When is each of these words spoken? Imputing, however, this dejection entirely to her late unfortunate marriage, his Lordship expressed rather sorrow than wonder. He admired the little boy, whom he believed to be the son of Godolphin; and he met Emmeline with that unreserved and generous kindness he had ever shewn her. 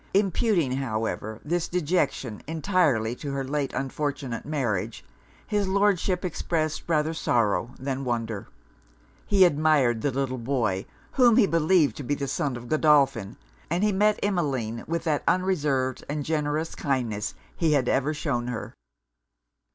Imputing, 0.15 0.71
however, 0.71 1.39
this 1.45 1.67
dejection 1.67 2.41
entirely 2.47 3.13
to 3.13 3.31
her 3.33 3.43
late 3.43 3.71
unfortunate 3.73 4.45
marriage, 4.47 5.05
his 5.45 5.67
Lordship 5.67 6.25
expressed 6.25 6.81
rather 6.87 7.13
sorrow 7.13 7.75
than 7.77 8.03
wonder. 8.03 8.47
He 9.27 9.45
admired 9.45 10.01
the 10.01 10.09
little 10.09 10.39
boy, 10.39 10.87
whom 11.11 11.37
he 11.37 11.45
believed 11.45 11.95
to 11.97 12.03
be 12.03 12.15
the 12.15 12.27
son 12.27 12.55
of 12.57 12.67
Godolphin; 12.67 13.37
and 13.69 13.83
he 13.83 13.91
met 13.91 14.19
Emmeline 14.23 14.83
with 14.87 15.03
that 15.03 15.23
unreserved 15.27 16.03
and 16.09 16.25
generous 16.25 16.73
kindness 16.73 17.35
he 17.55 17.73
had 17.73 17.87
ever 17.87 18.11
shewn 18.11 18.47
her. 18.47 18.73